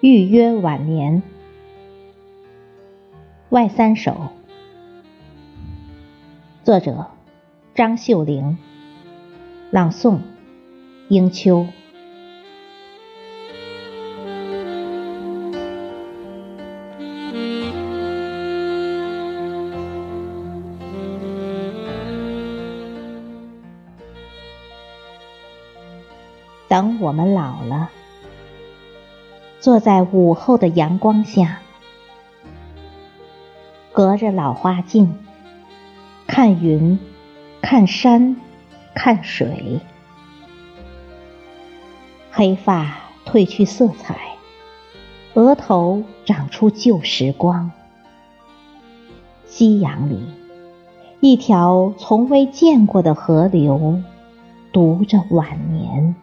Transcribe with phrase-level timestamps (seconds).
[0.00, 1.22] 预约晚年。
[3.50, 4.28] 外三首，
[6.64, 7.08] 作者
[7.74, 8.56] 张秀玲，
[9.70, 10.20] 朗诵
[11.08, 11.66] 英秋。
[26.68, 27.90] 等我们老了，
[29.60, 31.58] 坐在午后的阳光下，
[33.92, 35.14] 隔着老花镜，
[36.26, 36.98] 看云，
[37.60, 38.36] 看山，
[38.94, 39.80] 看水，
[42.30, 44.16] 黑发褪去色彩，
[45.34, 47.70] 额头长出旧时光。
[49.44, 50.24] 夕阳里，
[51.20, 54.00] 一条从未见过的河流，
[54.72, 56.14] 读着晚年。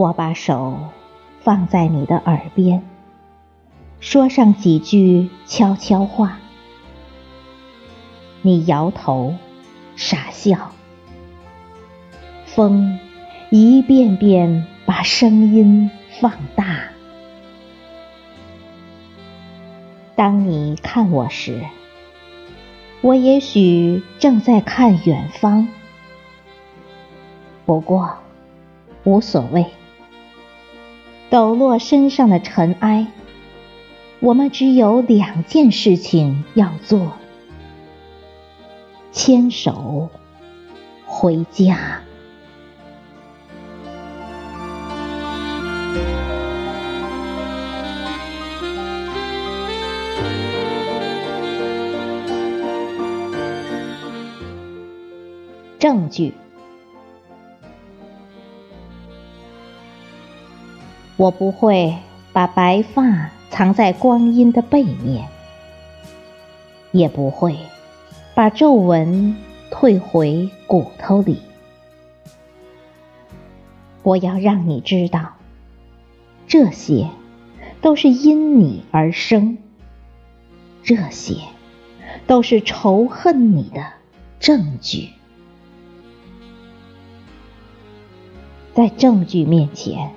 [0.00, 0.78] 我把手
[1.42, 2.82] 放在你的耳边，
[4.00, 6.38] 说上几句悄悄话。
[8.40, 9.36] 你摇头，
[9.96, 10.72] 傻笑。
[12.46, 12.98] 风
[13.50, 16.84] 一遍遍把声音放大。
[20.16, 21.66] 当你看我时，
[23.02, 25.68] 我也许正在看远方。
[27.66, 28.16] 不过，
[29.04, 29.66] 无所谓。
[31.30, 33.06] 抖落身上的尘埃，
[34.18, 37.12] 我们只有两件事情要做：
[39.12, 40.08] 牵手
[41.06, 42.02] 回家。
[55.78, 56.34] 证据。
[61.20, 61.98] 我不会
[62.32, 65.28] 把白发藏在光阴的背面，
[66.92, 67.58] 也不会
[68.34, 69.36] 把皱纹
[69.70, 71.42] 退回骨头里。
[74.02, 75.34] 我要让你知道，
[76.46, 77.10] 这些
[77.82, 79.58] 都是因你而生，
[80.82, 81.34] 这些
[82.26, 83.84] 都是仇恨你的
[84.38, 85.10] 证据。
[88.72, 90.12] 在证据面前。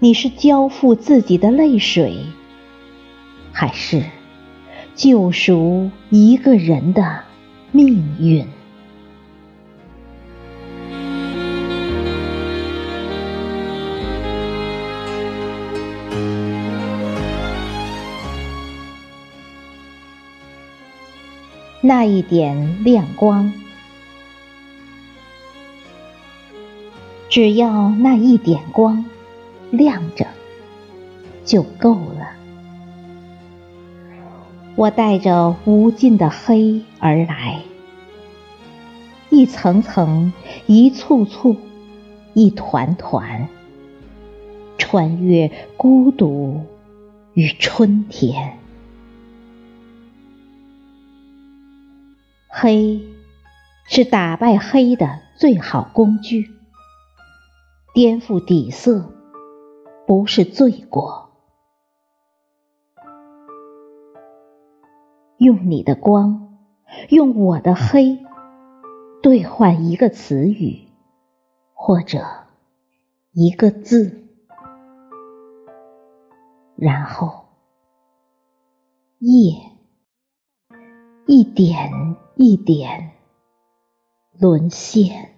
[0.00, 2.26] 你是交付自己的泪水，
[3.52, 4.04] 还是
[4.94, 7.24] 救赎一个人的
[7.72, 8.46] 命运？
[21.80, 23.52] 那一点亮光，
[27.28, 29.04] 只要那一点光。
[29.70, 30.26] 亮着
[31.44, 32.30] 就够了。
[34.74, 37.62] 我带着无尽的黑而来，
[39.28, 40.32] 一层层，
[40.66, 41.56] 一簇簇，
[42.32, 43.48] 一团团，
[44.78, 46.64] 穿越孤独
[47.34, 48.56] 与春天。
[52.46, 53.00] 黑
[53.88, 56.50] 是打败黑的最好工具，
[57.94, 59.12] 颠覆底色。
[60.08, 61.32] 不是罪过，
[65.36, 66.56] 用你的光，
[67.10, 68.24] 用我的黑，
[69.22, 70.88] 兑换一个词语，
[71.74, 72.24] 或者
[73.32, 74.26] 一个字，
[76.74, 77.44] 然后
[79.18, 79.60] 夜
[81.26, 83.10] 一点一点
[84.40, 85.37] 沦陷。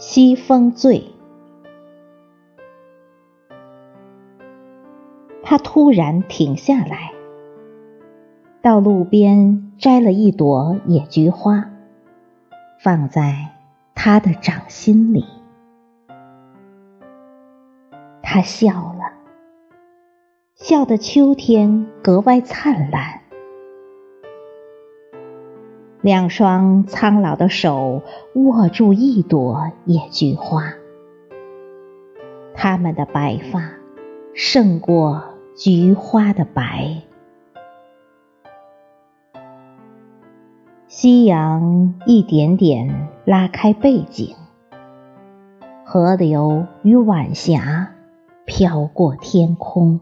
[0.00, 1.04] 西风醉，
[5.42, 7.12] 他突然停下来，
[8.62, 11.70] 到路边摘了一朵野菊花，
[12.82, 13.50] 放在
[13.94, 15.26] 他的掌心里。
[18.22, 19.12] 他笑了，
[20.54, 23.19] 笑得秋天格外灿烂。
[26.02, 28.02] 两双苍老的手
[28.34, 30.72] 握住一朵野菊花，
[32.54, 33.72] 他们的白发
[34.32, 35.22] 胜过
[35.54, 37.02] 菊花的白。
[40.88, 44.34] 夕阳一点点拉开背景，
[45.84, 47.92] 河流与晚霞
[48.46, 50.00] 飘过天空。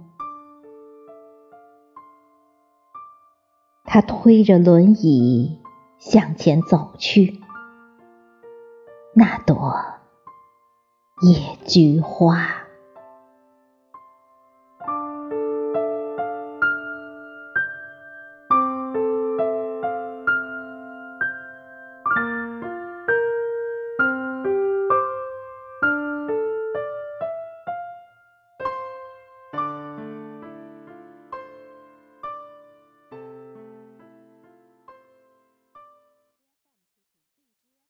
[3.85, 5.59] 他推着轮椅
[5.99, 7.41] 向前走去，
[9.15, 9.75] 那朵
[11.23, 12.58] 野菊花。